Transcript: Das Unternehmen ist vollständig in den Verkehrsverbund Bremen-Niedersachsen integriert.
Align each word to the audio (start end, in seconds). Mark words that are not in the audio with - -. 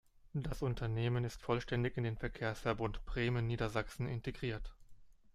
Das 0.33 0.63
Unternehmen 0.63 1.23
ist 1.25 1.43
vollständig 1.43 1.95
in 1.95 2.03
den 2.03 2.17
Verkehrsverbund 2.17 3.05
Bremen-Niedersachsen 3.05 4.07
integriert. 4.07 4.73